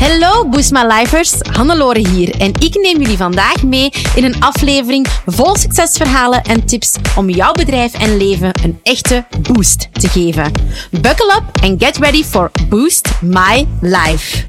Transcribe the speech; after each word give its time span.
Hallo 0.00 0.48
Boost 0.48 0.72
My 0.72 0.84
Lifers, 0.86 1.40
Hannelore 1.52 2.08
hier 2.08 2.40
en 2.40 2.52
ik 2.58 2.74
neem 2.74 3.00
jullie 3.00 3.16
vandaag 3.16 3.62
mee 3.62 3.90
in 4.14 4.24
een 4.24 4.42
aflevering 4.42 5.06
vol 5.26 5.56
succesverhalen 5.56 6.42
en 6.42 6.66
tips 6.66 6.96
om 7.16 7.30
jouw 7.30 7.52
bedrijf 7.52 7.94
en 7.94 8.16
leven 8.16 8.50
een 8.62 8.78
echte 8.82 9.24
boost 9.52 9.88
te 9.92 10.08
geven. 10.08 10.52
Buckle 10.90 11.34
up 11.36 11.64
and 11.64 11.84
get 11.84 11.96
ready 11.96 12.24
for 12.24 12.50
Boost 12.68 13.10
My 13.22 13.66
Life. 13.80 14.46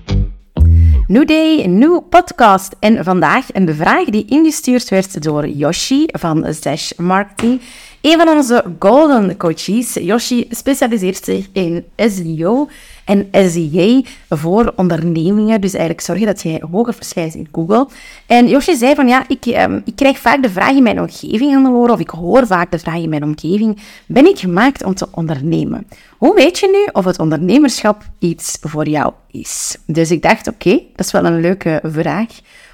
New 1.07 1.27
day, 1.27 1.65
nieuw 1.65 1.99
podcast. 1.99 2.75
En 2.79 3.03
vandaag 3.03 3.45
een 3.53 3.75
vraag 3.75 4.05
die 4.05 4.25
ingestuurd 4.25 4.89
werd 4.89 5.23
door 5.23 5.47
Yoshi 5.47 6.05
van 6.05 6.53
Zash 6.61 6.91
Marketing. 6.97 7.61
Een 8.01 8.17
van 8.17 8.27
onze 8.27 8.63
golden 8.79 9.37
coaches. 9.37 9.93
Yoshi 9.93 10.47
specialiseert 10.49 11.23
zich 11.23 11.47
in 11.51 11.85
SEO 11.95 12.69
en 13.05 13.27
SEA 13.31 14.01
voor 14.29 14.73
ondernemingen. 14.75 15.61
Dus 15.61 15.71
eigenlijk 15.73 16.05
zorgen 16.05 16.25
dat 16.25 16.41
jij 16.41 16.63
hoger 16.71 16.93
verschijnt 16.93 17.35
in 17.35 17.47
Google. 17.51 17.87
En 18.25 18.47
Yoshi 18.47 18.75
zei 18.75 18.95
van 18.95 19.07
ja, 19.07 19.23
ik, 19.27 19.45
um, 19.45 19.81
ik 19.85 19.95
krijg 19.95 20.17
vaak 20.17 20.43
de 20.43 20.49
vraag 20.49 20.75
in 20.75 20.83
mijn 20.83 20.99
omgeving 20.99 21.55
aan 21.55 21.63
de 21.63 21.69
horen, 21.69 21.93
of 21.93 21.99
ik 21.99 22.09
hoor 22.09 22.47
vaak 22.47 22.71
de 22.71 22.79
vraag 22.79 23.01
in 23.01 23.09
mijn 23.09 23.23
omgeving, 23.23 23.81
ben 24.05 24.25
ik 24.25 24.39
gemaakt 24.39 24.83
om 24.83 24.95
te 24.95 25.07
ondernemen? 25.11 25.87
Hoe 26.17 26.35
weet 26.35 26.59
je 26.59 26.67
nu 26.67 26.91
of 26.91 27.05
het 27.05 27.19
ondernemerschap 27.19 28.03
iets 28.19 28.57
voor 28.61 28.87
jou 28.87 29.13
is? 29.31 29.77
Dus 29.85 30.11
ik 30.11 30.21
dacht, 30.21 30.47
oké, 30.47 30.81
dat 30.95 31.05
is 31.05 31.11
wel 31.11 31.25
een 31.25 31.39
leuke 31.39 31.79
vraag 31.83 32.27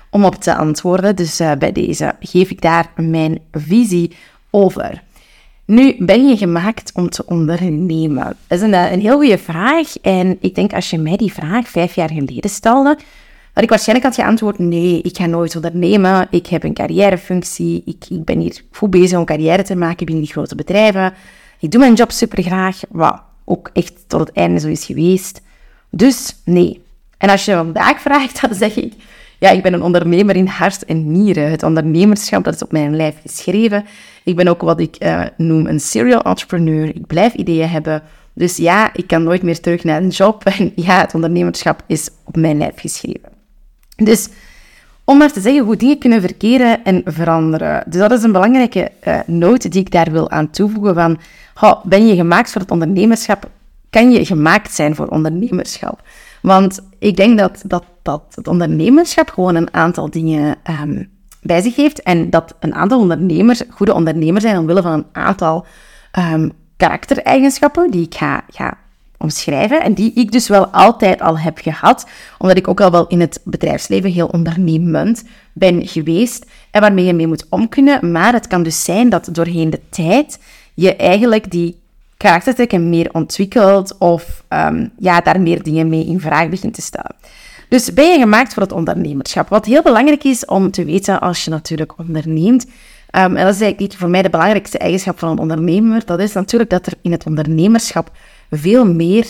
om 0.09 0.25
op 0.25 0.35
te 0.35 0.55
antwoorden. 0.55 1.15
Dus 1.15 1.41
uh, 1.41 1.51
bij 1.59 1.71
deze 1.71 2.15
geef 2.19 2.49
ik 2.49 2.61
daar 2.61 2.91
mijn 2.95 3.39
visie 3.51 4.15
over. 4.49 5.03
Nu, 5.65 5.95
ben 5.99 6.27
je 6.27 6.37
gemaakt 6.37 6.91
om 6.93 7.09
te 7.09 7.25
ondernemen? 7.25 8.37
Dat 8.47 8.57
is 8.57 8.61
een, 8.61 8.73
een 8.73 9.01
heel 9.01 9.17
goede 9.17 9.37
vraag. 9.37 9.97
En 10.01 10.37
ik 10.39 10.55
denk 10.55 10.73
als 10.73 10.89
je 10.89 10.97
mij 10.97 11.17
die 11.17 11.33
vraag 11.33 11.67
vijf 11.67 11.95
jaar 11.95 12.09
geleden 12.09 12.49
stelde, 12.49 12.97
dat 13.53 13.63
ik 13.63 13.69
waarschijnlijk 13.69 14.07
had 14.07 14.15
geantwoord, 14.15 14.59
nee, 14.59 15.01
ik 15.01 15.17
ga 15.17 15.25
nooit 15.25 15.55
ondernemen. 15.55 16.27
Ik 16.29 16.47
heb 16.47 16.63
een 16.63 16.73
carrièrefunctie. 16.73 17.81
Ik, 17.85 18.05
ik 18.09 18.25
ben 18.25 18.39
hier 18.39 18.61
goed 18.71 18.89
bezig 18.89 19.17
om 19.17 19.25
carrière 19.25 19.63
te 19.63 19.75
maken 19.75 20.05
binnen 20.05 20.23
die 20.23 20.33
grote 20.33 20.55
bedrijven. 20.55 21.13
Ik 21.59 21.71
doe 21.71 21.79
mijn 21.79 21.93
job 21.93 22.11
super 22.11 22.43
graag, 22.43 22.79
wat 22.89 23.21
ook 23.45 23.69
echt 23.73 23.93
tot 24.07 24.19
het 24.19 24.31
einde 24.31 24.59
zo 24.59 24.67
is 24.67 24.85
geweest. 24.85 25.41
Dus 25.89 26.35
nee. 26.43 26.81
En 27.17 27.29
als 27.29 27.45
je 27.45 27.53
vandaag 27.53 28.01
vraagt, 28.07 28.41
dan 28.41 28.53
zeg 28.55 28.75
ik, 28.75 28.93
ja, 29.45 29.51
ik 29.51 29.63
ben 29.63 29.73
een 29.73 29.81
ondernemer 29.81 30.35
in 30.35 30.47
hart 30.47 30.85
en 30.85 31.11
nieren. 31.11 31.51
Het 31.51 31.63
ondernemerschap, 31.63 32.43
dat 32.43 32.53
is 32.53 32.63
op 32.63 32.71
mijn 32.71 32.95
lijf 32.95 33.15
geschreven. 33.21 33.85
Ik 34.23 34.35
ben 34.35 34.47
ook 34.47 34.61
wat 34.61 34.79
ik 34.79 34.95
uh, 34.99 35.21
noem 35.37 35.65
een 35.67 35.79
serial 35.79 36.21
entrepreneur. 36.21 36.87
Ik 36.87 37.07
blijf 37.07 37.33
ideeën 37.33 37.69
hebben. 37.69 38.01
Dus 38.33 38.57
ja, 38.57 38.89
ik 38.93 39.07
kan 39.07 39.23
nooit 39.23 39.43
meer 39.43 39.59
terug 39.59 39.83
naar 39.83 40.01
een 40.01 40.09
job. 40.09 40.43
En 40.57 40.71
ja, 40.75 40.99
het 40.99 41.13
ondernemerschap 41.13 41.83
is 41.87 42.09
op 42.23 42.35
mijn 42.35 42.57
lijf 42.57 42.79
geschreven. 42.79 43.29
Dus 43.95 44.29
om 45.03 45.17
maar 45.17 45.31
te 45.31 45.41
zeggen 45.41 45.65
hoe 45.65 45.75
dingen 45.75 45.97
kunnen 45.97 46.21
verkeren 46.21 46.83
en 46.83 47.01
veranderen. 47.05 47.83
Dus 47.87 47.99
dat 47.99 48.11
is 48.11 48.23
een 48.23 48.31
belangrijke 48.31 48.91
uh, 49.07 49.19
noot 49.25 49.71
die 49.71 49.81
ik 49.81 49.91
daar 49.91 50.11
wil 50.11 50.29
aan 50.29 50.49
toevoegen 50.49 50.93
van, 50.93 51.19
ben 51.83 52.07
je 52.07 52.15
gemaakt 52.15 52.51
voor 52.51 52.61
het 52.61 52.71
ondernemerschap? 52.71 53.49
Kan 53.95 54.11
je 54.11 54.25
gemaakt 54.25 54.73
zijn 54.73 54.95
voor 54.95 55.07
ondernemerschap? 55.07 56.01
Want 56.41 56.81
ik 56.99 57.15
denk 57.15 57.37
dat, 57.37 57.63
dat, 57.65 57.83
dat 58.01 58.21
het 58.29 58.47
ondernemerschap 58.47 59.29
gewoon 59.29 59.55
een 59.55 59.73
aantal 59.73 60.09
dingen 60.09 60.55
um, 60.81 61.09
bij 61.41 61.61
zich 61.61 61.75
heeft. 61.75 62.01
En 62.03 62.29
dat 62.29 62.55
een 62.59 62.73
aantal 62.73 62.99
ondernemers 62.99 63.61
goede 63.69 63.93
ondernemers 63.93 64.43
zijn 64.43 64.57
omwille 64.57 64.81
van 64.81 64.91
een 64.91 65.05
aantal 65.11 65.65
um, 66.19 66.51
karaktereigenschappen 66.77 67.91
die 67.91 68.05
ik 68.05 68.15
ga, 68.15 68.43
ga 68.49 68.77
omschrijven. 69.17 69.81
En 69.81 69.93
die 69.93 70.13
ik 70.13 70.31
dus 70.31 70.47
wel 70.47 70.67
altijd 70.67 71.21
al 71.21 71.39
heb 71.39 71.57
gehad, 71.57 72.07
omdat 72.37 72.57
ik 72.57 72.67
ook 72.67 72.81
al 72.81 72.91
wel 72.91 73.07
in 73.07 73.19
het 73.19 73.41
bedrijfsleven 73.43 74.11
heel 74.11 74.27
ondernemend 74.27 75.23
ben 75.53 75.87
geweest 75.87 76.45
en 76.71 76.81
waarmee 76.81 77.05
je 77.05 77.13
mee 77.13 77.27
moet 77.27 77.45
omkunnen. 77.49 78.11
Maar 78.11 78.33
het 78.33 78.47
kan 78.47 78.63
dus 78.63 78.83
zijn 78.83 79.09
dat 79.09 79.29
doorheen 79.31 79.69
de 79.69 79.81
tijd 79.89 80.39
je 80.73 80.95
eigenlijk 80.95 81.51
die 81.51 81.83
karaktertrekken 82.25 82.89
meer 82.89 83.09
ontwikkelt 83.11 83.97
of 83.97 84.43
um, 84.49 84.91
ja, 84.97 85.21
daar 85.21 85.41
meer 85.41 85.63
dingen 85.63 85.89
mee 85.89 86.05
in 86.05 86.19
vraag 86.19 86.49
begint 86.49 86.73
te 86.73 86.81
stellen. 86.81 87.15
Dus 87.69 87.93
ben 87.93 88.11
je 88.11 88.19
gemaakt 88.19 88.53
voor 88.53 88.63
het 88.63 88.71
ondernemerschap? 88.71 89.49
Wat 89.49 89.65
heel 89.65 89.81
belangrijk 89.81 90.23
is 90.23 90.45
om 90.45 90.71
te 90.71 90.85
weten 90.85 91.19
als 91.19 91.43
je 91.43 91.49
natuurlijk 91.49 91.97
onderneemt, 91.97 92.65
um, 92.65 93.35
en 93.35 93.45
dat 93.45 93.55
is 93.55 93.61
eigenlijk 93.61 93.93
voor 93.93 94.09
mij 94.09 94.21
de 94.21 94.29
belangrijkste 94.29 94.77
eigenschap 94.77 95.19
van 95.19 95.29
een 95.29 95.39
ondernemer, 95.39 96.05
dat 96.05 96.19
is 96.19 96.33
natuurlijk 96.33 96.69
dat 96.69 96.85
er 96.85 96.93
in 97.01 97.11
het 97.11 97.25
ondernemerschap 97.25 98.11
veel 98.51 98.85
meer 98.85 99.25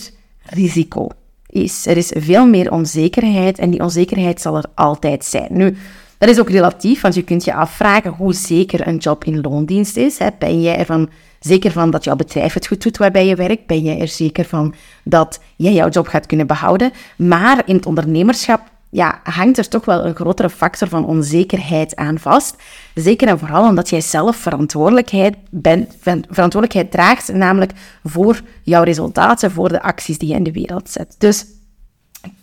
risico 0.45 1.07
is. 1.47 1.85
Er 1.85 1.97
is 1.97 2.11
veel 2.15 2.47
meer 2.47 2.71
onzekerheid 2.71 3.59
en 3.59 3.69
die 3.69 3.79
onzekerheid 3.79 4.41
zal 4.41 4.57
er 4.57 4.65
altijd 4.75 5.25
zijn. 5.25 5.47
Nu, 5.49 5.77
dat 6.17 6.29
is 6.29 6.39
ook 6.39 6.49
relatief, 6.49 7.01
want 7.01 7.15
je 7.15 7.23
kunt 7.23 7.43
je 7.43 7.53
afvragen 7.53 8.11
hoe 8.11 8.33
zeker 8.33 8.87
een 8.87 8.97
job 8.97 9.23
in 9.23 9.41
loondienst 9.41 9.97
is. 9.97 10.17
Ben 10.39 10.61
jij 10.61 10.77
ervan 10.77 11.09
zeker 11.45 11.71
van 11.71 11.89
dat 11.89 12.03
jouw 12.03 12.15
bedrijf 12.15 12.53
het 12.53 12.67
goed 12.67 12.83
doet 12.83 12.97
waarbij 12.97 13.25
je 13.25 13.35
werkt? 13.35 13.67
Ben 13.67 13.81
jij 13.81 13.99
er 13.99 14.07
zeker 14.07 14.45
van 14.45 14.73
dat 15.03 15.39
jij 15.55 15.73
jouw 15.73 15.89
job 15.89 16.07
gaat 16.07 16.25
kunnen 16.25 16.47
behouden? 16.47 16.91
Maar 17.17 17.61
in 17.65 17.75
het 17.75 17.85
ondernemerschap 17.85 18.61
ja, 18.89 19.19
hangt 19.23 19.57
er 19.57 19.67
toch 19.67 19.85
wel 19.85 20.05
een 20.05 20.15
grotere 20.15 20.49
factor 20.49 20.87
van 20.87 21.05
onzekerheid 21.05 21.95
aan 21.95 22.19
vast. 22.19 22.55
Zeker 22.93 23.27
en 23.27 23.39
vooral 23.39 23.67
omdat 23.67 23.89
jij 23.89 24.01
zelf 24.01 24.35
verantwoordelijkheid, 24.35 25.35
bent, 25.49 25.95
verantwoordelijkheid 26.01 26.91
draagt, 26.91 27.33
namelijk 27.33 27.71
voor 28.03 28.41
jouw 28.63 28.83
resultaten, 28.83 29.51
voor 29.51 29.69
de 29.69 29.81
acties 29.81 30.17
die 30.17 30.29
je 30.29 30.35
in 30.35 30.43
de 30.43 30.51
wereld 30.51 30.89
zet. 30.89 31.15
Dus 31.17 31.45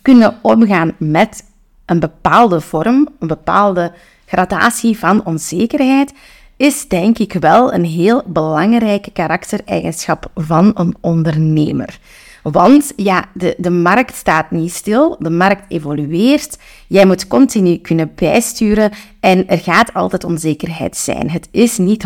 kunnen 0.02 0.38
omgaan 0.42 0.92
met 0.98 1.44
een 1.86 2.00
bepaalde 2.00 2.60
vorm, 2.60 3.08
een 3.18 3.28
bepaalde 3.28 3.92
gradatie 4.26 4.98
van 4.98 5.24
onzekerheid, 5.24 6.12
is 6.62 6.88
denk 6.88 7.18
ik 7.18 7.32
wel 7.32 7.74
een 7.74 7.84
heel 7.84 8.22
belangrijke 8.26 9.10
karaktereigenschap 9.10 10.30
van 10.34 10.70
een 10.74 10.94
ondernemer. 11.00 11.98
Want 12.42 12.92
ja, 12.96 13.24
de, 13.34 13.54
de 13.58 13.70
markt 13.70 14.16
staat 14.16 14.50
niet 14.50 14.72
stil, 14.72 15.16
de 15.18 15.30
markt 15.30 15.64
evolueert. 15.68 16.58
Jij 16.86 17.06
moet 17.06 17.26
continu 17.26 17.76
kunnen 17.76 18.12
bijsturen 18.14 18.90
en 19.20 19.48
er 19.48 19.58
gaat 19.58 19.94
altijd 19.94 20.24
onzekerheid 20.24 20.96
zijn. 20.96 21.30
Het 21.30 21.48
is 21.50 21.78
niet 21.78 22.04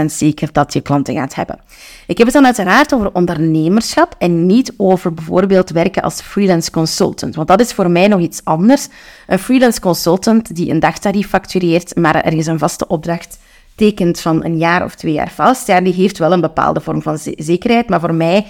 100% 0.00 0.04
zeker 0.04 0.48
dat 0.52 0.72
je 0.72 0.80
klanten 0.80 1.14
gaat 1.14 1.34
hebben. 1.34 1.58
Ik 2.06 2.18
heb 2.18 2.26
het 2.26 2.36
dan 2.36 2.44
uiteraard 2.44 2.94
over 2.94 3.12
ondernemerschap 3.12 4.14
en 4.18 4.46
niet 4.46 4.72
over 4.76 5.14
bijvoorbeeld 5.14 5.70
werken 5.70 6.02
als 6.02 6.20
freelance 6.20 6.70
consultant. 6.70 7.34
Want 7.34 7.48
dat 7.48 7.60
is 7.60 7.72
voor 7.72 7.90
mij 7.90 8.08
nog 8.08 8.20
iets 8.20 8.40
anders. 8.44 8.88
Een 9.26 9.38
freelance 9.38 9.80
consultant 9.80 10.54
die 10.54 10.70
een 10.70 10.80
dagtarief 10.80 11.28
factureert, 11.28 11.96
maar 11.96 12.14
ergens 12.14 12.46
een 12.46 12.58
vaste 12.58 12.86
opdracht 12.86 13.38
tekent 13.74 14.20
van 14.20 14.44
een 14.44 14.58
jaar 14.58 14.84
of 14.84 14.94
twee 14.94 15.12
jaar 15.12 15.30
vast, 15.30 15.66
ja, 15.66 15.80
die 15.80 15.92
heeft 15.92 16.18
wel 16.18 16.32
een 16.32 16.40
bepaalde 16.40 16.80
vorm 16.80 17.02
van 17.02 17.18
zekerheid, 17.36 17.88
maar 17.88 18.00
voor 18.00 18.14
mij 18.14 18.46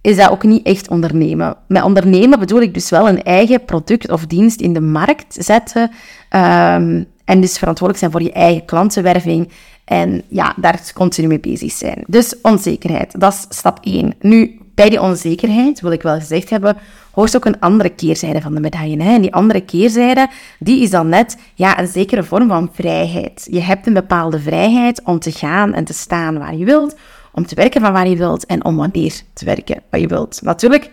is 0.00 0.16
dat 0.16 0.30
ook 0.30 0.42
niet 0.42 0.66
echt 0.66 0.88
ondernemen. 0.88 1.56
Met 1.68 1.82
ondernemen 1.82 2.38
bedoel 2.38 2.60
ik 2.60 2.74
dus 2.74 2.90
wel 2.90 3.08
een 3.08 3.22
eigen 3.22 3.64
product 3.64 4.10
of 4.10 4.26
dienst 4.26 4.60
in 4.60 4.72
de 4.72 4.80
markt 4.80 5.36
zetten 5.38 5.82
um, 5.82 7.06
en 7.24 7.40
dus 7.40 7.58
verantwoordelijk 7.58 7.98
zijn 7.98 8.10
voor 8.10 8.22
je 8.22 8.32
eigen 8.32 8.64
klantenwerving 8.64 9.48
en 9.84 10.22
ja, 10.28 10.54
daar 10.56 10.90
continu 10.94 11.26
mee 11.26 11.40
bezig 11.40 11.72
zijn. 11.72 12.04
Dus 12.06 12.40
onzekerheid, 12.40 13.20
dat 13.20 13.32
is 13.32 13.56
stap 13.56 13.78
1. 13.82 14.14
Nu, 14.20 14.58
bij 14.76 14.88
die 14.88 15.00
onzekerheid, 15.00 15.80
wil 15.80 15.90
ik 15.90 16.02
wel 16.02 16.18
gezegd 16.18 16.50
hebben, 16.50 16.76
hoort 17.12 17.36
ook 17.36 17.44
een 17.44 17.60
andere 17.60 17.88
keerzijde 17.88 18.40
van 18.40 18.54
de 18.54 18.60
medaille. 18.60 19.02
Hè? 19.02 19.14
En 19.14 19.20
die 19.20 19.34
andere 19.34 19.60
keerzijde, 19.60 20.28
die 20.58 20.82
is 20.82 20.90
dan 20.90 21.08
net 21.08 21.36
ja, 21.54 21.78
een 21.78 21.86
zekere 21.86 22.22
vorm 22.24 22.48
van 22.48 22.70
vrijheid. 22.72 23.48
Je 23.50 23.60
hebt 23.60 23.86
een 23.86 23.92
bepaalde 23.92 24.40
vrijheid 24.40 25.00
om 25.04 25.18
te 25.18 25.32
gaan 25.32 25.74
en 25.74 25.84
te 25.84 25.92
staan 25.92 26.38
waar 26.38 26.56
je 26.56 26.64
wilt, 26.64 26.96
om 27.32 27.46
te 27.46 27.54
werken 27.54 27.80
van 27.80 27.92
waar 27.92 28.08
je 28.08 28.16
wilt 28.16 28.46
en 28.46 28.64
om 28.64 28.76
wanneer 28.76 29.20
te 29.32 29.44
werken 29.44 29.82
wat 29.90 30.00
je 30.00 30.06
wilt. 30.06 30.40
Natuurlijk, 30.42 30.90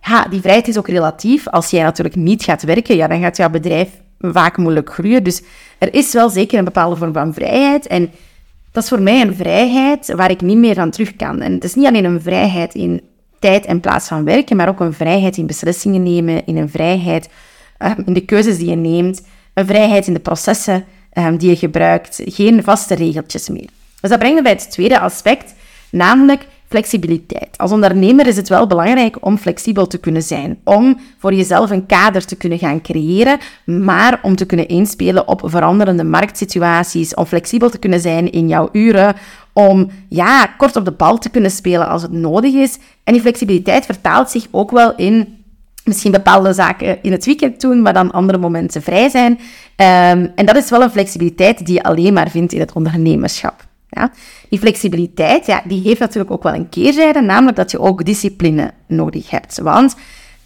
ja, 0.00 0.24
die 0.24 0.40
vrijheid 0.40 0.68
is 0.68 0.78
ook 0.78 0.88
relatief. 0.88 1.48
Als 1.48 1.70
jij 1.70 1.82
natuurlijk 1.82 2.16
niet 2.16 2.44
gaat 2.44 2.62
werken, 2.62 2.96
ja, 2.96 3.06
dan 3.06 3.20
gaat 3.20 3.36
jouw 3.36 3.50
bedrijf 3.50 3.88
vaak 4.18 4.56
moeilijk 4.56 4.92
groeien. 4.92 5.24
Dus 5.24 5.42
er 5.78 5.94
is 5.94 6.12
wel 6.12 6.28
zeker 6.28 6.58
een 6.58 6.64
bepaalde 6.64 6.96
vorm 6.96 7.12
van 7.12 7.34
vrijheid. 7.34 7.86
En 7.86 8.10
dat 8.72 8.82
is 8.82 8.88
voor 8.88 9.02
mij 9.02 9.20
een 9.20 9.34
vrijheid 9.34 10.12
waar 10.16 10.30
ik 10.30 10.40
niet 10.40 10.58
meer 10.58 10.78
aan 10.78 10.90
terug 10.90 11.16
kan. 11.16 11.40
En 11.40 11.52
het 11.52 11.64
is 11.64 11.74
niet 11.74 11.86
alleen 11.86 12.04
een 12.04 12.22
vrijheid 12.22 12.74
in 12.74 13.02
tijd 13.44 13.64
en 13.66 13.80
plaats 13.80 14.08
van 14.08 14.24
werken, 14.24 14.56
maar 14.56 14.68
ook 14.68 14.80
een 14.80 14.92
vrijheid 14.92 15.36
in 15.36 15.46
beslissingen 15.46 16.02
nemen, 16.02 16.46
in 16.46 16.56
een 16.56 16.68
vrijheid 16.68 17.28
um, 17.78 18.02
in 18.06 18.12
de 18.12 18.24
keuzes 18.24 18.58
die 18.58 18.68
je 18.68 18.76
neemt, 18.76 19.22
een 19.54 19.66
vrijheid 19.66 20.06
in 20.06 20.12
de 20.12 20.20
processen 20.20 20.84
um, 21.12 21.36
die 21.36 21.48
je 21.48 21.56
gebruikt, 21.56 22.20
geen 22.24 22.62
vaste 22.62 22.94
regeltjes 22.94 23.48
meer. 23.48 23.68
Dus 24.00 24.10
dat 24.10 24.18
brengt 24.18 24.36
me 24.36 24.42
bij 24.42 24.52
het 24.52 24.70
tweede 24.70 24.98
aspect, 24.98 25.54
namelijk 25.90 26.46
flexibiliteit. 26.74 27.58
Als 27.58 27.72
ondernemer 27.72 28.26
is 28.26 28.36
het 28.36 28.48
wel 28.48 28.66
belangrijk 28.66 29.16
om 29.20 29.38
flexibel 29.38 29.86
te 29.86 29.98
kunnen 29.98 30.22
zijn, 30.22 30.58
om 30.64 30.98
voor 31.18 31.34
jezelf 31.34 31.70
een 31.70 31.86
kader 31.86 32.24
te 32.24 32.36
kunnen 32.36 32.58
gaan 32.58 32.82
creëren, 32.82 33.38
maar 33.64 34.18
om 34.22 34.36
te 34.36 34.46
kunnen 34.46 34.68
inspelen 34.68 35.28
op 35.28 35.40
veranderende 35.44 36.04
marktsituaties, 36.04 37.14
om 37.14 37.24
flexibel 37.24 37.70
te 37.70 37.78
kunnen 37.78 38.00
zijn 38.00 38.30
in 38.30 38.48
jouw 38.48 38.68
uren, 38.72 39.14
om 39.52 39.90
ja, 40.08 40.46
kort 40.46 40.76
op 40.76 40.84
de 40.84 40.92
bal 40.92 41.18
te 41.18 41.30
kunnen 41.30 41.50
spelen 41.50 41.88
als 41.88 42.02
het 42.02 42.12
nodig 42.12 42.54
is. 42.54 42.78
En 43.04 43.12
die 43.12 43.22
flexibiliteit 43.22 43.84
vertaalt 43.84 44.30
zich 44.30 44.46
ook 44.50 44.70
wel 44.70 44.94
in 44.96 45.42
misschien 45.84 46.12
bepaalde 46.12 46.52
zaken 46.52 47.02
in 47.02 47.12
het 47.12 47.24
weekend 47.24 47.60
doen, 47.60 47.82
maar 47.82 47.92
dan 47.92 48.10
andere 48.10 48.38
momenten 48.38 48.82
vrij 48.82 49.08
zijn. 49.08 49.38
Ehm, 49.76 50.26
en 50.34 50.46
dat 50.46 50.56
is 50.56 50.70
wel 50.70 50.82
een 50.82 50.90
flexibiliteit 50.90 51.66
die 51.66 51.74
je 51.74 51.82
alleen 51.82 52.12
maar 52.12 52.30
vindt 52.30 52.52
in 52.52 52.60
het 52.60 52.72
ondernemerschap. 52.72 53.72
Ja? 53.94 54.10
Die 54.48 54.58
flexibiliteit, 54.58 55.46
ja, 55.46 55.62
die 55.66 55.82
heeft 55.82 56.00
natuurlijk 56.00 56.30
ook 56.30 56.42
wel 56.42 56.54
een 56.54 56.68
keerzijde, 56.68 57.20
namelijk 57.20 57.56
dat 57.56 57.70
je 57.70 57.80
ook 57.80 58.04
discipline 58.04 58.72
nodig 58.86 59.30
hebt. 59.30 59.58
Want 59.58 59.96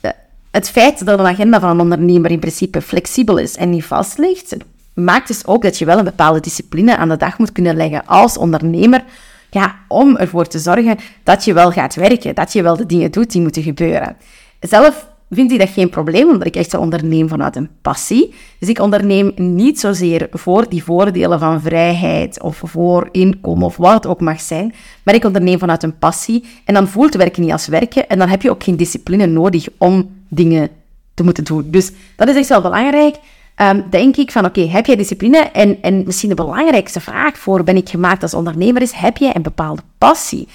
eh, 0.00 0.11
het 0.50 0.71
feit 0.71 1.06
dat 1.06 1.19
een 1.19 1.27
agenda 1.27 1.61
van 1.61 1.71
een 1.71 1.81
ondernemer 1.81 2.31
in 2.31 2.39
principe 2.39 2.83
flexibel 2.83 3.39
is 3.39 3.56
en 3.56 3.71
niet 3.71 3.85
vast 3.85 4.19
ligt, 4.19 4.56
maakt 4.95 5.29
dus 5.29 5.47
ook 5.47 5.62
dat 5.62 5.79
je 5.79 5.85
wel 5.85 5.99
een 5.99 6.05
bepaalde 6.05 6.41
discipline 6.41 6.97
aan 6.97 7.09
de 7.09 7.17
dag 7.17 7.39
moet 7.39 7.53
kunnen 7.53 7.77
leggen 7.77 8.06
als 8.06 8.39
ondernemer, 8.39 9.05
ja, 9.50 9.77
om 9.89 10.17
ervoor 10.17 10.47
te 10.47 10.59
zorgen 10.59 10.99
dat 11.23 11.45
je 11.45 11.53
wel 11.53 11.71
gaat 11.71 11.95
werken, 11.95 12.35
dat 12.35 12.53
je 12.53 12.62
wel 12.62 12.77
de 12.77 12.87
dingen 12.87 13.11
doet 13.11 13.33
die 13.33 13.43
moeten 13.43 13.62
gebeuren. 13.62 14.17
Zelf 14.61 15.06
vind 15.31 15.53
ik 15.53 15.59
dat 15.59 15.69
geen 15.69 15.89
probleem, 15.89 16.29
omdat 16.29 16.47
ik 16.47 16.57
echt 16.57 16.75
onderneem 16.75 17.29
vanuit 17.29 17.57
een 17.57 17.69
passie. 17.83 18.35
Dus 18.59 18.69
ik 18.69 18.79
onderneem 18.79 19.33
niet 19.37 19.81
zozeer 19.81 20.29
voor 20.33 20.69
die 20.69 20.85
voordelen 20.85 21.39
van 21.39 21.61
vrijheid 21.61 22.43
of 22.43 22.63
voor 22.65 23.09
inkomen 23.13 23.67
of 23.67 23.77
wat 23.77 23.93
het 23.93 24.07
ook 24.07 24.21
mag 24.21 24.41
zijn, 24.41 24.75
maar 25.03 25.15
ik 25.15 25.25
onderneem 25.25 25.59
vanuit 25.59 25.83
een 25.83 25.99
passie 25.99 26.45
en 26.65 26.75
dan 26.75 26.89
voelt 26.89 27.15
werken 27.15 27.43
niet 27.43 27.53
als 27.53 27.67
werken 27.67 28.09
en 28.09 28.19
dan 28.19 28.29
heb 28.29 28.43
je 28.43 28.51
ook 28.51 28.63
geen 28.63 28.77
discipline 28.77 29.27
nodig 29.27 29.67
om 29.79 30.11
dingen 30.29 30.69
te 31.15 31.25
moeten 31.25 31.45
doen. 31.45 31.65
Dus 31.71 31.93
dat 32.17 32.29
is 32.29 32.37
echt 32.37 32.49
wel 32.49 32.61
belangrijk. 32.61 33.17
Um, 33.63 33.85
denk 33.91 34.17
ik 34.17 34.33
van, 34.33 34.45
oké, 34.45 34.61
heb 34.61 34.87
jij 34.87 34.97
discipline? 34.97 35.39
En, 35.39 35.83
en 35.83 36.03
misschien 36.05 36.29
de 36.29 36.35
belangrijkste 36.35 37.01
vraag 37.01 37.39
voor 37.39 37.65
ben 37.65 37.77
ik 37.77 37.89
gemaakt 37.89 38.23
als 38.23 38.35
ondernemer 38.35 38.83
is, 38.83 38.93
heb 38.93 39.17
jij 39.17 39.37
een 39.37 39.43
bepaalde 39.43 39.83
passie? 39.99 40.49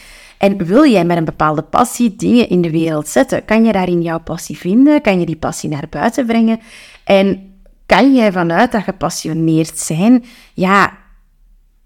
En 0.44 0.66
wil 0.66 0.86
jij 0.86 1.06
met 1.06 1.18
een 1.18 1.26
bepaalde 1.26 1.62
passie 1.62 2.16
dingen 2.16 2.50
in 2.50 2.62
de 2.62 2.72
wereld 2.72 3.08
zetten? 3.08 3.46
Kan 3.46 3.66
je 3.66 3.72
daarin 3.72 4.02
jouw 4.02 4.20
passie 4.20 4.58
vinden? 4.58 5.02
Kan 5.02 5.20
je 5.20 5.26
die 5.26 5.36
passie 5.36 5.70
naar 5.70 5.88
buiten 5.90 6.26
brengen? 6.26 6.60
En 7.04 7.54
kan 7.86 8.16
jij 8.16 8.32
vanuit 8.32 8.72
dat 8.72 8.84
gepassioneerd 8.84 9.80
zijn, 9.80 10.24
ja, 10.54 10.98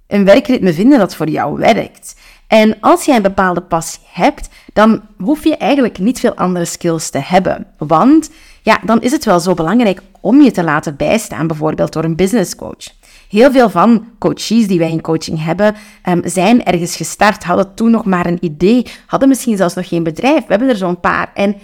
een 0.07 0.25
werkritme 0.25 0.73
vinden 0.73 0.99
dat 0.99 1.15
voor 1.15 1.29
jou 1.29 1.59
werkt? 1.59 2.15
En 2.47 2.77
als 2.79 3.05
jij 3.05 3.15
een 3.15 3.21
bepaalde 3.21 3.61
passie 3.61 4.01
hebt, 4.11 4.49
dan 4.73 5.01
hoef 5.17 5.43
je 5.43 5.57
eigenlijk 5.57 5.99
niet 5.99 6.19
veel 6.19 6.35
andere 6.35 6.65
skills 6.65 7.09
te 7.09 7.19
hebben. 7.19 7.67
Want 7.77 8.29
ja, 8.61 8.79
dan 8.83 9.01
is 9.01 9.11
het 9.11 9.25
wel 9.25 9.39
zo 9.39 9.53
belangrijk 9.53 10.01
om 10.21 10.41
je 10.41 10.51
te 10.51 10.63
laten 10.63 10.95
bijstaan, 10.95 11.47
bijvoorbeeld 11.47 11.93
door 11.93 12.03
een 12.03 12.15
business 12.15 12.55
coach. 12.55 12.96
Heel 13.29 13.51
veel 13.51 13.69
van 13.69 14.05
coaches 14.19 14.67
die 14.67 14.79
wij 14.79 14.91
in 14.91 15.01
coaching 15.01 15.43
hebben, 15.43 15.75
um, 16.09 16.21
zijn 16.23 16.63
ergens 16.63 16.95
gestart, 16.95 17.43
hadden 17.43 17.73
toen 17.73 17.91
nog 17.91 18.05
maar 18.05 18.25
een 18.25 18.37
idee, 18.41 18.85
hadden 19.05 19.29
misschien 19.29 19.57
zelfs 19.57 19.73
nog 19.73 19.87
geen 19.87 20.03
bedrijf. 20.03 20.39
We 20.39 20.45
hebben 20.47 20.69
er 20.69 20.75
zo'n 20.75 20.99
paar. 20.99 21.31
En, 21.33 21.55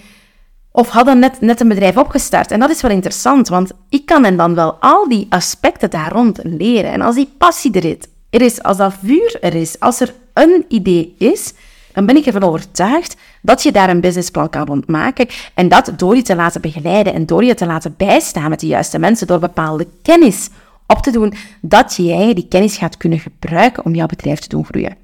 of 0.71 0.89
hadden 0.89 1.19
net, 1.19 1.41
net 1.41 1.59
een 1.59 1.67
bedrijf 1.67 1.97
opgestart. 1.97 2.51
En 2.51 2.59
dat 2.59 2.69
is 2.69 2.81
wel 2.81 2.91
interessant, 2.91 3.47
want 3.47 3.71
ik 3.89 4.05
kan 4.05 4.23
hen 4.23 4.37
dan 4.37 4.55
wel 4.55 4.73
al 4.79 5.07
die 5.07 5.27
aspecten 5.29 5.89
daar 5.89 6.11
rond 6.11 6.39
leren. 6.43 6.91
En 6.91 7.01
als 7.01 7.15
die 7.15 7.33
passie 7.37 7.97
er 8.29 8.41
is, 8.41 8.63
als 8.63 8.77
dat 8.77 8.93
vuur 9.03 9.37
er 9.41 9.55
is, 9.55 9.79
als 9.79 9.99
er 9.99 10.13
een 10.33 10.65
idee 10.67 11.15
is, 11.17 11.53
dan 11.93 12.05
ben 12.05 12.15
ik 12.15 12.25
ervan 12.25 12.43
overtuigd 12.43 13.15
dat 13.41 13.63
je 13.63 13.71
daar 13.71 13.89
een 13.89 14.01
businessplan 14.01 14.49
kan 14.49 14.83
maken 14.87 15.27
en 15.53 15.69
dat 15.69 15.91
door 15.97 16.15
je 16.15 16.21
te 16.21 16.35
laten 16.35 16.61
begeleiden 16.61 17.13
en 17.13 17.25
door 17.25 17.43
je 17.43 17.53
te 17.53 17.65
laten 17.65 17.93
bijstaan 17.97 18.49
met 18.49 18.59
de 18.59 18.67
juiste 18.67 18.99
mensen, 18.99 19.27
door 19.27 19.39
bepaalde 19.39 19.87
kennis 20.01 20.49
op 20.87 20.97
te 20.97 21.11
doen, 21.11 21.33
dat 21.61 21.95
jij 21.95 22.33
die 22.33 22.47
kennis 22.47 22.77
gaat 22.77 22.97
kunnen 22.97 23.19
gebruiken 23.19 23.85
om 23.85 23.95
jouw 23.95 24.05
bedrijf 24.05 24.39
te 24.39 24.49
doen 24.49 24.65
groeien. 24.65 25.02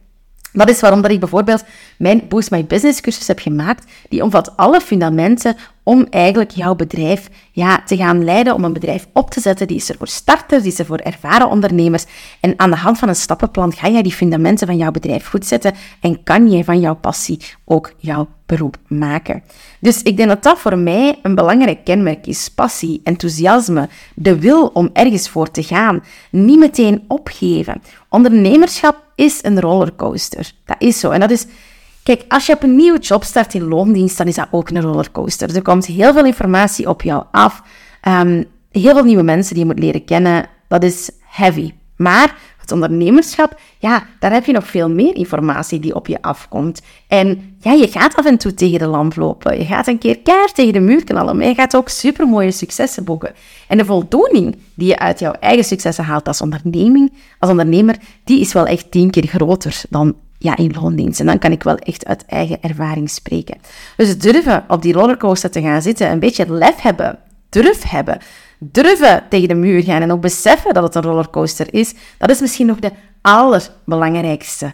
Dat 0.53 0.69
is 0.69 0.79
waarom 0.79 1.01
dat 1.01 1.11
ik 1.11 1.19
bijvoorbeeld 1.19 1.63
mijn 1.97 2.27
Boost 2.27 2.51
My 2.51 2.65
Business 2.65 3.01
cursus 3.01 3.27
heb 3.27 3.39
gemaakt. 3.39 3.91
Die 4.09 4.23
omvat 4.23 4.57
alle 4.57 4.81
fundamenten 4.81 5.55
om 5.83 6.07
eigenlijk 6.09 6.51
jouw 6.51 6.75
bedrijf 6.75 7.29
ja, 7.51 7.83
te 7.85 7.97
gaan 7.97 8.23
leiden, 8.23 8.53
om 8.53 8.63
een 8.63 8.73
bedrijf 8.73 9.07
op 9.13 9.29
te 9.29 9.39
zetten. 9.39 9.67
Die 9.67 9.75
is 9.75 9.89
er 9.89 9.97
voor 9.97 10.07
starters, 10.07 10.63
die 10.63 10.71
is 10.71 10.79
er 10.79 10.85
voor 10.85 10.97
ervaren 10.97 11.49
ondernemers. 11.49 12.05
En 12.39 12.53
aan 12.57 12.69
de 12.69 12.75
hand 12.75 12.97
van 12.99 13.07
een 13.07 13.15
stappenplan 13.15 13.73
ga 13.73 13.89
jij 13.89 14.01
die 14.01 14.11
fundamenten 14.11 14.67
van 14.67 14.77
jouw 14.77 14.91
bedrijf 14.91 15.27
goed 15.27 15.45
zetten 15.45 15.73
en 16.01 16.23
kan 16.23 16.51
jij 16.51 16.63
van 16.63 16.79
jouw 16.79 16.95
passie 16.95 17.39
ook 17.65 17.93
jouw 17.97 18.27
beroep 18.45 18.77
maken. 18.87 19.43
Dus 19.79 20.01
ik 20.01 20.17
denk 20.17 20.29
dat 20.29 20.43
dat 20.43 20.59
voor 20.59 20.77
mij 20.77 21.19
een 21.21 21.35
belangrijk 21.35 21.83
kenmerk 21.83 22.27
is. 22.27 22.49
Passie, 22.49 23.01
enthousiasme, 23.03 23.89
de 24.15 24.39
wil 24.39 24.67
om 24.67 24.89
ergens 24.93 25.29
voor 25.29 25.51
te 25.51 25.63
gaan. 25.63 26.03
Niet 26.31 26.59
meteen 26.59 27.03
opgeven. 27.07 27.81
Ondernemerschap 28.09 29.08
is 29.19 29.39
een 29.43 29.59
rollercoaster. 29.59 30.51
Dat 30.65 30.75
is 30.79 30.99
zo. 30.99 31.09
En 31.09 31.19
dat 31.19 31.31
is... 31.31 31.45
Kijk, 32.03 32.25
als 32.27 32.45
je 32.45 32.53
op 32.53 32.63
een 32.63 32.75
nieuwe 32.75 32.99
job 32.99 33.23
start 33.23 33.53
in 33.53 33.67
loondienst, 33.67 34.17
dan 34.17 34.27
is 34.27 34.35
dat 34.35 34.47
ook 34.51 34.69
een 34.69 34.81
rollercoaster. 34.81 35.55
Er 35.55 35.61
komt 35.61 35.85
heel 35.85 36.13
veel 36.13 36.25
informatie 36.25 36.89
op 36.89 37.01
jou 37.01 37.23
af. 37.31 37.61
Um, 38.07 38.45
heel 38.71 38.93
veel 38.93 39.03
nieuwe 39.03 39.23
mensen 39.23 39.53
die 39.53 39.63
je 39.63 39.69
moet 39.69 39.83
leren 39.83 40.05
kennen. 40.05 40.45
Dat 40.67 40.83
is 40.83 41.09
heavy. 41.25 41.73
Maar 41.95 42.35
ondernemerschap, 42.71 43.59
ja, 43.79 44.03
daar 44.19 44.31
heb 44.31 44.45
je 44.45 44.51
nog 44.51 44.67
veel 44.67 44.89
meer 44.89 45.15
informatie 45.15 45.79
die 45.79 45.95
op 45.95 46.07
je 46.07 46.21
afkomt. 46.21 46.81
En 47.07 47.55
ja, 47.59 47.71
je 47.71 47.87
gaat 47.87 48.15
af 48.15 48.25
en 48.25 48.37
toe 48.37 48.53
tegen 48.53 48.79
de 48.79 48.87
lamp 48.87 49.15
lopen. 49.15 49.57
Je 49.57 49.65
gaat 49.65 49.87
een 49.87 49.97
keer 49.97 50.19
keihard 50.19 50.55
tegen 50.55 50.73
de 50.73 50.79
muur 50.79 51.03
knallen, 51.03 51.37
maar 51.37 51.47
je 51.47 51.53
gaat 51.53 51.75
ook 51.75 51.89
supermooie 51.89 52.51
successen 52.51 53.03
boeken. 53.03 53.33
En 53.67 53.77
de 53.77 53.85
voldoening 53.85 54.57
die 54.73 54.87
je 54.87 54.99
uit 54.99 55.19
jouw 55.19 55.33
eigen 55.39 55.65
successen 55.65 56.03
haalt 56.03 56.27
als 56.27 56.41
onderneming, 56.41 57.13
als 57.39 57.51
ondernemer, 57.51 57.95
die 58.23 58.39
is 58.39 58.53
wel 58.53 58.65
echt 58.65 58.91
tien 58.91 59.09
keer 59.09 59.27
groter 59.27 59.81
dan 59.89 60.15
ja, 60.37 60.57
in 60.57 60.75
loondienst. 60.81 61.19
En 61.19 61.25
dan 61.25 61.39
kan 61.39 61.51
ik 61.51 61.63
wel 61.63 61.77
echt 61.77 62.05
uit 62.05 62.25
eigen 62.25 62.61
ervaring 62.61 63.09
spreken. 63.09 63.57
Dus 63.97 64.17
durven 64.17 64.63
op 64.67 64.81
die 64.81 64.93
rollercoaster 64.93 65.51
te 65.51 65.61
gaan 65.61 65.81
zitten, 65.81 66.11
een 66.11 66.19
beetje 66.19 66.53
lef 66.53 66.81
hebben, 66.81 67.19
durf 67.49 67.89
hebben, 67.89 68.17
durven 68.59 69.23
tegen 69.29 69.47
de 69.47 69.53
muur 69.53 69.83
gaan 69.83 70.01
en 70.01 70.11
ook 70.11 70.21
beseffen 70.21 70.73
dat 70.73 70.83
het 70.83 70.95
een 70.95 71.01
rollercoaster 71.01 71.73
is, 71.73 71.93
dat 72.17 72.29
is 72.29 72.39
misschien 72.39 72.67
nog 72.67 72.79
de 72.79 72.91
allerbelangrijkste 73.21 74.73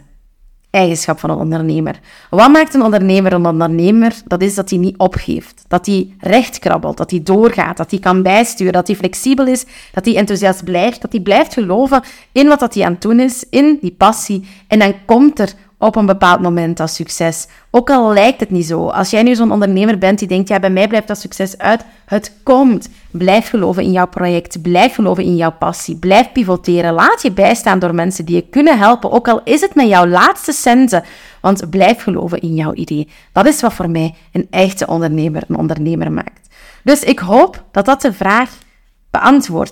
eigenschap 0.70 1.18
van 1.18 1.30
een 1.30 1.36
ondernemer. 1.36 2.00
Wat 2.30 2.50
maakt 2.50 2.74
een 2.74 2.82
ondernemer 2.82 3.32
een 3.32 3.46
ondernemer? 3.46 4.14
Dat 4.24 4.42
is 4.42 4.54
dat 4.54 4.70
hij 4.70 4.78
niet 4.78 4.98
opgeeft, 4.98 5.64
dat 5.68 5.86
hij 5.86 6.14
recht 6.20 6.58
krabbelt, 6.58 6.96
dat 6.96 7.10
hij 7.10 7.22
doorgaat, 7.22 7.76
dat 7.76 7.90
hij 7.90 8.00
kan 8.00 8.22
bijsturen, 8.22 8.72
dat 8.72 8.86
hij 8.86 8.96
flexibel 8.96 9.46
is, 9.46 9.64
dat 9.92 10.04
hij 10.04 10.16
enthousiast 10.16 10.64
blijft, 10.64 11.02
dat 11.02 11.12
hij 11.12 11.20
blijft 11.20 11.52
geloven 11.52 12.02
in 12.32 12.48
wat 12.48 12.60
dat 12.60 12.74
hij 12.74 12.84
aan 12.84 12.92
het 12.92 13.02
doen 13.02 13.20
is, 13.20 13.44
in 13.50 13.78
die 13.80 13.92
passie. 13.92 14.48
En 14.68 14.78
dan 14.78 14.94
komt 15.04 15.38
er 15.38 15.52
op 15.78 15.96
een 15.96 16.06
bepaald 16.06 16.40
moment 16.40 16.76
dat 16.76 16.90
succes. 16.90 17.46
Ook 17.70 17.90
al 17.90 18.12
lijkt 18.12 18.40
het 18.40 18.50
niet 18.50 18.66
zo. 18.66 18.88
Als 18.88 19.10
jij 19.10 19.22
nu 19.22 19.34
zo'n 19.34 19.52
ondernemer 19.52 19.98
bent 19.98 20.18
die 20.18 20.28
denkt, 20.28 20.48
ja, 20.48 20.60
bij 20.60 20.70
mij 20.70 20.88
blijft 20.88 21.08
dat 21.08 21.18
succes 21.18 21.58
uit. 21.58 21.84
Het 22.06 22.32
komt. 22.42 22.88
Blijf 23.10 23.48
geloven 23.48 23.82
in 23.82 23.92
jouw 23.92 24.06
project. 24.06 24.62
Blijf 24.62 24.94
geloven 24.94 25.24
in 25.24 25.36
jouw 25.36 25.52
passie. 25.52 25.96
Blijf 25.96 26.32
pivoteren. 26.32 26.92
Laat 26.92 27.22
je 27.22 27.32
bijstaan 27.32 27.78
door 27.78 27.94
mensen 27.94 28.24
die 28.24 28.34
je 28.34 28.48
kunnen 28.50 28.78
helpen. 28.78 29.12
Ook 29.12 29.28
al 29.28 29.40
is 29.44 29.60
het 29.60 29.74
met 29.74 29.88
jouw 29.88 30.06
laatste 30.06 30.52
centen. 30.52 31.04
Want 31.40 31.70
blijf 31.70 32.02
geloven 32.02 32.40
in 32.40 32.54
jouw 32.54 32.72
idee. 32.72 33.08
Dat 33.32 33.46
is 33.46 33.60
wat 33.60 33.74
voor 33.74 33.90
mij 33.90 34.14
een 34.32 34.46
echte 34.50 34.86
ondernemer 34.86 35.42
een 35.48 35.56
ondernemer 35.56 36.12
maakt. 36.12 36.48
Dus 36.84 37.02
ik 37.02 37.18
hoop 37.18 37.64
dat 37.70 37.84
dat 37.84 38.00
de 38.00 38.12
vraag 38.12 38.50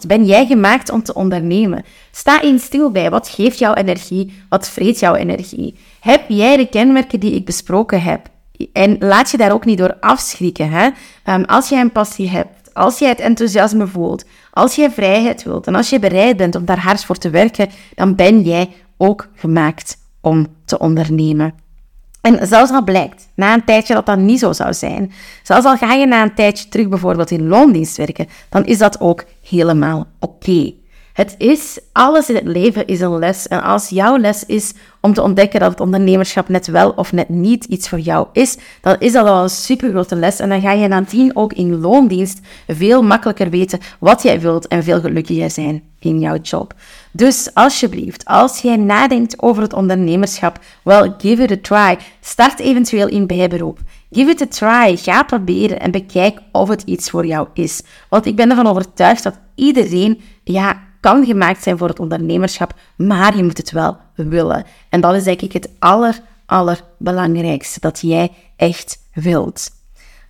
Ben 0.06 0.24
jij 0.24 0.46
gemaakt 0.46 0.90
om 0.90 1.02
te 1.02 1.14
ondernemen? 1.14 1.84
Sta 2.10 2.42
eens 2.42 2.64
stil 2.64 2.90
bij. 2.90 3.10
Wat 3.10 3.28
geeft 3.28 3.58
jouw 3.58 3.74
energie? 3.74 4.42
Wat 4.48 4.68
vreet 4.68 4.98
jouw 4.98 5.14
energie? 5.14 5.78
Heb 6.00 6.22
jij 6.28 6.56
de 6.56 6.68
kenmerken 6.68 7.20
die 7.20 7.34
ik 7.34 7.44
besproken 7.44 8.02
heb? 8.02 8.28
En 8.72 8.96
laat 8.98 9.30
je 9.30 9.36
daar 9.36 9.52
ook 9.52 9.64
niet 9.64 9.78
door 9.78 9.96
afschrikken. 10.00 10.70
Hè? 10.70 10.88
Als 11.46 11.68
jij 11.68 11.80
een 11.80 11.92
passie 11.92 12.28
hebt, 12.28 12.74
als 12.74 12.98
jij 12.98 13.08
het 13.08 13.20
enthousiasme 13.20 13.86
voelt, 13.86 14.24
als 14.50 14.74
jij 14.74 14.90
vrijheid 14.90 15.42
wilt 15.42 15.66
en 15.66 15.74
als 15.74 15.90
je 15.90 15.98
bereid 15.98 16.36
bent 16.36 16.54
om 16.54 16.64
daar 16.64 16.80
hard 16.80 17.04
voor 17.04 17.16
te 17.16 17.30
werken, 17.30 17.70
dan 17.94 18.14
ben 18.14 18.42
jij 18.42 18.70
ook 18.96 19.28
gemaakt 19.34 19.96
om 20.20 20.46
te 20.64 20.78
ondernemen. 20.78 21.63
En 22.24 22.46
zelfs 22.46 22.70
al 22.70 22.84
blijkt 22.84 23.28
na 23.34 23.54
een 23.54 23.64
tijdje 23.64 23.94
dat 23.94 24.06
dat 24.06 24.18
niet 24.18 24.38
zo 24.38 24.52
zou 24.52 24.74
zijn, 24.74 25.12
zelfs 25.42 25.66
al 25.66 25.76
ga 25.76 25.92
je 25.92 26.06
na 26.06 26.22
een 26.22 26.34
tijdje 26.34 26.68
terug 26.68 26.88
bijvoorbeeld 26.88 27.30
in 27.30 27.48
loondienst 27.48 27.96
werken, 27.96 28.28
dan 28.48 28.64
is 28.64 28.78
dat 28.78 29.00
ook 29.00 29.24
helemaal 29.42 30.06
oké. 30.20 30.72
Het 31.12 31.34
is, 31.38 31.78
alles 31.92 32.28
in 32.28 32.34
het 32.34 32.44
leven 32.44 32.86
is 32.86 33.00
een 33.00 33.18
les. 33.18 33.48
En 33.48 33.62
als 33.62 33.88
jouw 33.88 34.18
les 34.18 34.46
is 34.46 34.72
om 35.00 35.14
te 35.14 35.22
ontdekken 35.22 35.60
dat 35.60 35.70
het 35.70 35.80
ondernemerschap 35.80 36.48
net 36.48 36.66
wel 36.66 36.90
of 36.90 37.12
net 37.12 37.28
niet 37.28 37.64
iets 37.64 37.88
voor 37.88 38.00
jou 38.00 38.26
is, 38.32 38.56
dan 38.80 38.96
is 38.98 39.12
dat 39.12 39.26
al 39.26 39.42
een 39.42 39.50
supergrote 39.50 40.16
les. 40.16 40.38
En 40.38 40.48
dan 40.48 40.60
ga 40.60 40.72
je 40.72 40.88
nadien 40.88 41.36
ook 41.36 41.52
in 41.52 41.80
loondienst 41.80 42.40
veel 42.68 43.02
makkelijker 43.02 43.50
weten 43.50 43.80
wat 43.98 44.22
jij 44.22 44.40
wilt 44.40 44.66
en 44.68 44.82
veel 44.82 45.00
gelukkiger 45.00 45.50
zijn 45.50 45.82
in 45.98 46.18
jouw 46.18 46.36
job. 46.36 46.74
Dus 47.16 47.50
alsjeblieft, 47.54 48.24
als 48.24 48.60
jij 48.60 48.76
nadenkt 48.76 49.42
over 49.42 49.62
het 49.62 49.72
ondernemerschap, 49.72 50.58
wel, 50.82 51.14
give 51.18 51.42
it 51.42 51.50
a 51.50 51.56
try. 51.62 52.04
Start 52.20 52.58
eventueel 52.58 53.08
in 53.08 53.26
bijberoep. 53.26 53.78
Give 54.10 54.30
it 54.30 54.40
a 54.42 54.46
try. 54.46 54.96
Ga 54.96 55.22
proberen 55.22 55.80
en 55.80 55.90
bekijk 55.90 56.38
of 56.52 56.68
het 56.68 56.82
iets 56.82 57.10
voor 57.10 57.26
jou 57.26 57.48
is. 57.52 57.82
Want 58.08 58.26
ik 58.26 58.36
ben 58.36 58.50
ervan 58.50 58.66
overtuigd 58.66 59.22
dat 59.22 59.38
iedereen, 59.54 60.20
ja, 60.44 60.82
kan 61.00 61.24
gemaakt 61.24 61.62
zijn 61.62 61.78
voor 61.78 61.88
het 61.88 62.00
ondernemerschap, 62.00 62.74
maar 62.96 63.36
je 63.36 63.44
moet 63.44 63.58
het 63.58 63.70
wel 63.70 63.96
willen. 64.14 64.64
En 64.88 65.00
dat 65.00 65.14
is 65.14 65.24
denk 65.24 65.40
ik 65.40 65.52
het 65.52 65.68
aller, 65.78 66.20
allerbelangrijkste, 66.46 67.80
dat 67.80 68.00
jij 68.00 68.32
echt 68.56 68.98
wilt. 69.12 69.70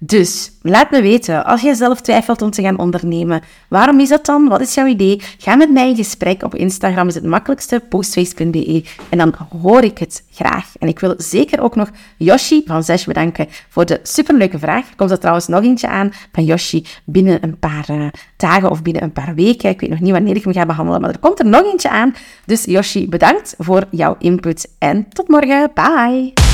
Dus 0.07 0.53
laat 0.63 0.91
me 0.91 1.03
weten, 1.03 1.45
als 1.45 1.61
jij 1.61 1.75
zelf 1.75 2.01
twijfelt 2.01 2.43
om 2.43 2.51
te 2.51 2.63
gaan 2.63 2.79
ondernemen, 2.79 3.43
waarom 3.69 4.01
is 4.01 4.09
dat 4.09 4.27
dan? 4.27 4.49
Wat 4.49 4.61
is 4.61 4.75
jouw 4.75 4.87
idee? 4.87 5.21
Ga 5.39 5.57
met 5.57 5.71
mij 5.71 5.89
in 5.89 5.97
gesprek. 5.97 6.43
Op 6.43 6.55
Instagram 6.55 7.09
is 7.09 7.15
het 7.15 7.25
makkelijkste, 7.25 7.81
postface.be. 7.89 8.85
En 9.09 9.19
dan 9.19 9.35
hoor 9.63 9.83
ik 9.83 9.99
het 9.99 10.25
graag. 10.31 10.73
En 10.79 10.89
ik 10.89 10.99
wil 10.99 11.15
zeker 11.17 11.61
ook 11.61 11.77
nog 11.77 11.91
Yoshi 12.17 12.63
van 12.67 12.85
Zesh 12.85 13.05
bedanken 13.05 13.47
voor 13.69 13.87
de 13.87 14.01
superleuke 14.03 14.59
vraag. 14.59 14.89
Er 14.89 14.97
komt 14.97 15.11
er 15.11 15.19
trouwens 15.19 15.47
nog 15.47 15.63
eentje 15.63 15.89
aan 15.89 16.13
van 16.33 16.45
Yoshi 16.45 16.87
binnen 17.05 17.39
een 17.43 17.59
paar 17.59 17.87
uh, 17.91 18.07
dagen 18.37 18.71
of 18.71 18.83
binnen 18.83 19.03
een 19.03 19.13
paar 19.13 19.35
weken. 19.35 19.71
Ik 19.71 19.81
weet 19.81 19.91
nog 19.91 20.01
niet 20.01 20.13
wanneer 20.13 20.37
ik 20.37 20.45
hem 20.45 20.53
ga 20.53 20.67
behandelen, 20.67 21.01
maar 21.01 21.11
er 21.11 21.19
komt 21.19 21.39
er 21.39 21.47
nog 21.47 21.65
eentje 21.65 21.91
aan. 21.91 22.15
Dus 22.47 22.65
Yoshi, 22.65 23.09
bedankt 23.09 23.55
voor 23.59 23.85
jouw 23.91 24.17
input 24.19 24.69
en 24.79 25.09
tot 25.09 25.29
morgen. 25.29 25.71
Bye! 25.75 26.54